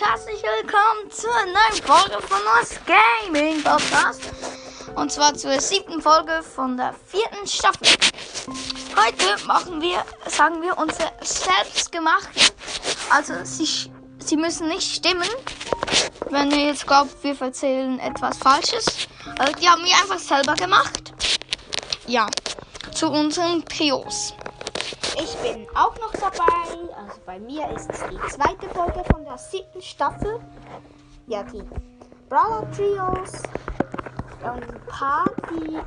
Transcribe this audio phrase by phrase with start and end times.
[0.00, 4.20] herzlich willkommen zur neuen Folge von uns Gaming Podcast.
[4.94, 7.88] Und zwar zur siebten Folge von der vierten Staffel.
[8.96, 12.42] Heute machen wir, sagen wir, unsere selbstgemachten.
[13.10, 15.28] Also sie, sie müssen nicht stimmen,
[16.30, 19.08] wenn ihr jetzt glaubt, wir erzählen etwas Falsches.
[19.36, 21.12] Also die haben wir einfach selber gemacht.
[22.06, 22.28] Ja,
[22.94, 24.32] zu unseren Trios.
[25.20, 26.94] Ich bin auch noch dabei.
[26.96, 30.38] Also bei mir ist es die zweite Folge von der siebten Staffel.
[31.26, 31.62] Ja, die
[32.28, 33.42] Brawler Trios.
[34.44, 35.78] Und ein paar, die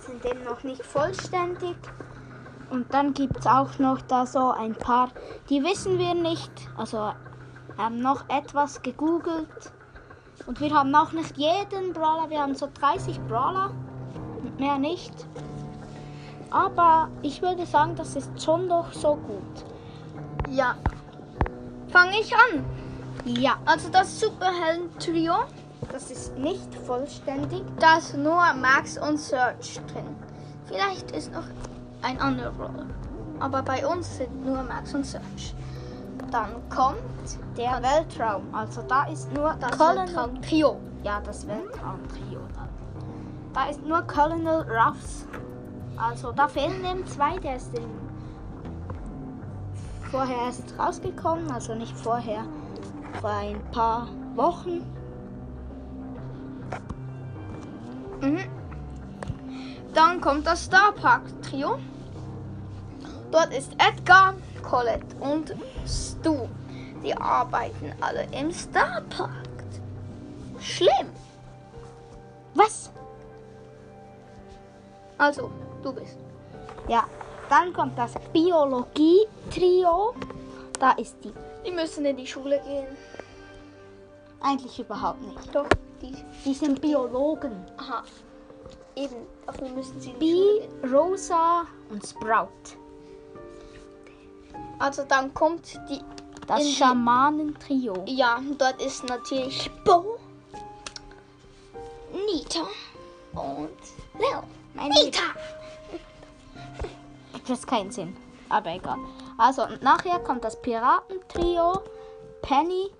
[0.00, 1.76] sind eben noch nicht vollständig.
[2.70, 5.08] Und dann gibt es auch noch da so ein paar,
[5.50, 6.52] die wissen wir nicht.
[6.76, 7.12] Also
[7.76, 9.72] haben noch etwas gegoogelt.
[10.46, 12.30] Und wir haben auch nicht jeden Brawler.
[12.30, 13.72] Wir haben so 30 Brawler.
[14.58, 15.26] Mehr nicht.
[16.56, 19.64] Aber ich würde sagen, das ist schon doch so gut.
[20.48, 20.74] Ja.
[21.88, 22.64] Fange ich an.
[23.26, 25.34] Ja, Also das Superhelden-Trio,
[25.92, 27.62] das ist nicht vollständig.
[27.78, 30.16] da ist nur Max und Search drin.
[30.64, 31.44] Vielleicht ist noch
[32.00, 32.86] ein anderer Brawler.
[33.38, 35.54] Aber bei uns sind nur Max und Search.
[36.30, 36.96] Dann kommt
[37.58, 40.06] Der Weltraum, also da ist nur das Colonel.
[40.06, 40.76] Weltraum-Trio.
[41.02, 42.40] Ja, das Weltraum-Trio.
[43.52, 45.26] Da ist nur Colonel Ruffs.
[45.96, 47.70] Also da fehlen eben zwei, der ist
[50.10, 52.44] vorher erst rausgekommen, also nicht vorher,
[53.20, 54.84] vor ein paar Wochen.
[58.20, 58.44] Mhm.
[59.94, 61.78] Dann kommt das Star Park Trio.
[63.30, 65.54] Dort ist Edgar, Colette und
[65.86, 66.48] Stu.
[67.02, 69.30] Die arbeiten alle im Star Park.
[70.60, 71.08] Schlimm.
[72.54, 72.90] Was?
[75.18, 75.50] Also,
[75.82, 76.18] du bist.
[76.88, 77.04] Ja,
[77.48, 80.14] dann kommt das Biologie-Trio.
[80.78, 81.32] Da ist die
[81.64, 82.86] Die müssen in die Schule gehen.
[84.40, 85.54] eigentlich überhaupt nicht.
[85.54, 85.66] Doch,
[86.02, 86.14] die.
[86.44, 87.52] Die sind Biologen.
[87.78, 88.02] Aha.
[88.94, 89.16] Eben,
[89.46, 90.94] dafür müssen sie in die Bee, Schule gehen.
[90.94, 92.48] Rosa und Sprout.
[94.78, 96.00] Also dann kommt die.
[96.46, 98.04] Das Schamanentrio.
[98.06, 100.16] Ja, dort ist natürlich Bo,
[102.12, 102.60] Nita
[103.34, 103.76] und
[104.16, 104.44] Leo.
[104.76, 105.22] Mein Nita!
[107.46, 108.16] Das ist keinen Sinn.
[108.48, 108.98] Aber egal.
[109.38, 111.82] Also, und nachher kommt das Piratentrio.
[112.42, 112.90] Penny,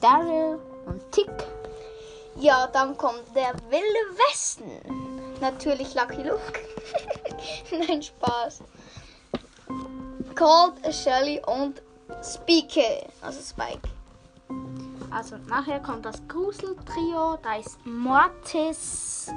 [0.00, 1.30] Daryl und Tick.
[2.36, 4.70] Ja, dann kommt der Wilde Westen.
[5.40, 6.60] Natürlich Lucky Luke.
[7.88, 8.62] Nein, Spaß.
[10.34, 11.82] Cold, Shelly und
[12.22, 13.06] Spike.
[13.20, 13.88] Also Spike.
[15.10, 17.38] Also, nachher kommt das Gruseltrio.
[17.42, 19.30] Da ist Mortis,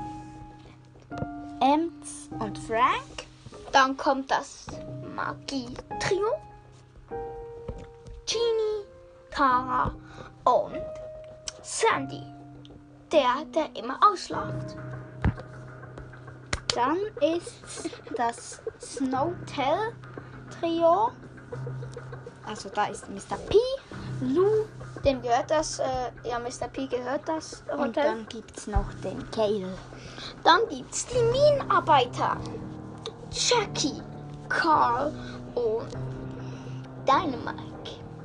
[1.64, 3.26] Ems und Frank.
[3.72, 4.66] Dann kommt das
[5.16, 6.28] Magie-Trio.
[8.26, 8.86] Genie,
[9.32, 9.96] Tara
[10.44, 10.82] und
[11.62, 12.22] Sandy.
[13.14, 14.76] Der, der immer ausläuft.
[16.76, 21.12] Dann ist das Snowtail-Trio.
[22.46, 23.38] Also, da ist Mr.
[23.48, 23.56] P,
[24.36, 24.66] Lou
[25.04, 25.84] Dem gehört das, äh,
[26.24, 26.68] ja, Mr.
[26.72, 28.04] P gehört das und Hotel.
[28.04, 29.68] dann gibt es noch den Kale.
[30.44, 32.38] Dann gibt's die Minenarbeiter.
[33.32, 34.02] Jackie,
[34.48, 35.12] Carl
[35.56, 35.88] und
[37.06, 37.64] Dynamite.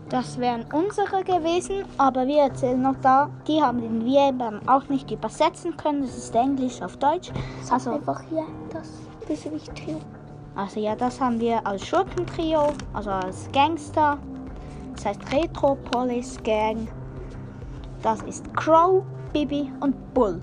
[0.09, 4.89] Das wären unsere gewesen, aber wir erzählen noch da, die haben den wir eben auch
[4.89, 6.03] nicht übersetzen können.
[6.03, 7.31] Das ist Englisch auf Deutsch.
[7.71, 8.89] Also Also, einfach hier das
[9.27, 10.01] Bösewicht-Trio.
[10.55, 14.17] also ja, das haben wir als Schurkentrio, also als Gangster.
[14.99, 16.89] Das heißt Retropolis Gang.
[18.03, 20.41] Das ist Crow, Bibi und Bull.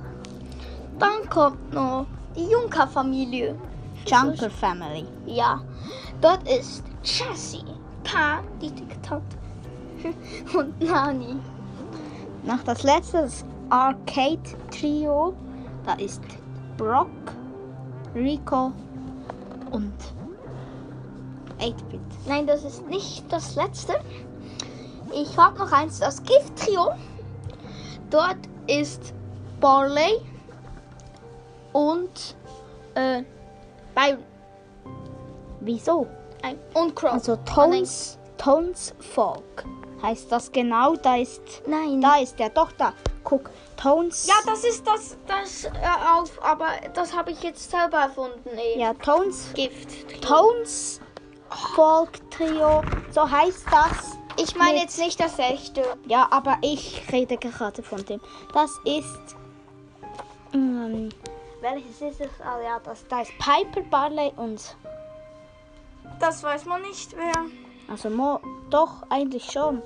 [0.97, 2.05] Dann kommt noch
[2.37, 3.55] die Junker-Familie.
[4.05, 5.05] Junker Family.
[5.25, 5.61] Ja,
[6.21, 7.65] dort ist Jessie,
[8.05, 9.35] Pa, die dicke Tante,
[10.57, 11.35] und Nani.
[12.43, 14.39] Noch das letzte, das Arcade
[14.71, 15.33] Trio.
[15.85, 16.21] Da ist
[16.77, 17.09] Brock,
[18.15, 18.71] Rico
[19.71, 19.93] und
[21.59, 21.99] 8-Bit.
[22.25, 23.95] Nein, das ist nicht das letzte.
[25.15, 26.91] Ich habe noch eins, das Gift-Trio.
[28.09, 29.13] Dort ist
[29.61, 30.19] Barley
[31.71, 32.35] und
[32.95, 33.23] äh,
[33.95, 34.23] Byron
[35.61, 36.07] Wieso?
[36.43, 37.13] ein, und Crow.
[37.13, 37.45] Also nein.
[37.45, 39.65] Tones, Tones Folk
[40.01, 40.95] heißt das genau.
[40.95, 42.01] Da ist, Nein.
[42.01, 42.93] da ist der doch da.
[43.23, 44.27] Guck, Tones.
[44.27, 45.69] Ja, das ist das, das äh,
[46.13, 48.49] auf, aber das habe ich jetzt selber erfunden.
[48.49, 48.81] Eben.
[48.81, 50.21] ja Tones, Gift.
[50.21, 50.99] Tones
[51.75, 52.83] Folk Trio.
[53.11, 54.17] So heißt das.
[54.37, 55.83] Ich meine jetzt nicht das echte.
[56.07, 58.19] Ja, aber ich rede gerade von dem.
[58.53, 59.35] Das ist.
[60.53, 61.09] Ähm,
[61.61, 62.41] welches ist es?
[62.41, 64.75] Ah ja, das, da ist Piper, Barley und.
[66.19, 67.45] Das weiß man nicht, wer.
[67.87, 68.39] Also mo,
[68.69, 69.81] doch, eigentlich schon.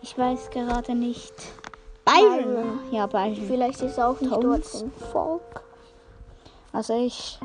[0.00, 1.34] Ich weiß gerade nicht.
[2.04, 2.80] Byron.
[2.90, 3.36] Ja, Byron.
[3.46, 4.72] Vielleicht ist er auch nicht Thomas.
[4.72, 5.62] dort im Volk.
[6.72, 7.38] Also ich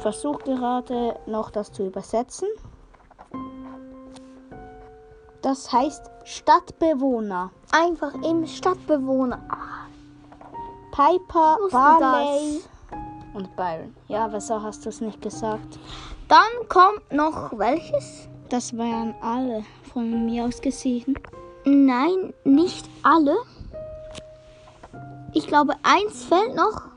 [0.00, 2.48] versuche gerade noch das zu übersetzen.
[5.44, 7.50] Das heißt Stadtbewohner.
[7.70, 9.42] Einfach im Stadtbewohner.
[10.90, 12.62] Piper, Barley
[13.34, 13.94] und Byron.
[14.08, 15.78] Ja, wieso hast du es nicht gesagt?
[16.28, 18.26] Dann kommt noch welches?
[18.48, 19.62] Das wären alle
[19.92, 21.14] von mir aus gesehen.
[21.66, 23.36] Nein, nicht alle.
[25.34, 26.88] Ich glaube, eins fällt noch.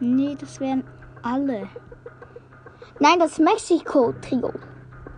[0.00, 0.84] Nee, das wären
[1.22, 1.66] alle.
[3.00, 4.52] Nein, das Mexiko-Trio.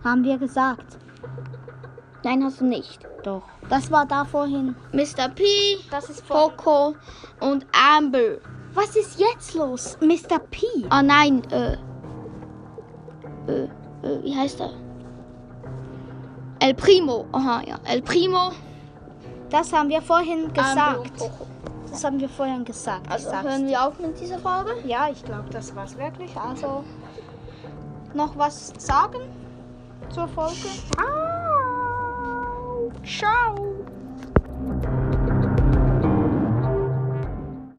[0.05, 0.99] Haben wir gesagt.
[2.25, 3.01] Nein, hast du nicht.
[3.23, 3.43] Doch.
[3.69, 4.75] Das war da vorhin.
[4.93, 5.29] Mr.
[5.29, 5.45] P,
[5.91, 6.27] Das ist.
[6.27, 6.95] Poco
[7.41, 8.39] und Amber.
[8.75, 9.97] Was ist jetzt los?
[10.01, 10.39] Mr.
[10.51, 10.67] P.
[10.91, 11.77] Ah nein, äh,
[13.47, 13.65] äh,
[14.03, 14.71] äh, wie heißt er?
[16.61, 17.27] El Primo.
[17.33, 17.77] Aha, ja.
[17.85, 18.53] El Primo.
[19.51, 21.13] Das haben wir vorhin gesagt.
[21.91, 23.09] Das haben wir vorhin gesagt.
[23.09, 24.73] Also sag's hören wir auf mit dieser Folge.
[24.85, 26.37] Ja, ich glaube, das war's wirklich.
[26.37, 26.83] Also
[28.15, 29.21] noch was sagen
[30.11, 30.67] zur Folge?
[33.05, 33.85] Tchau!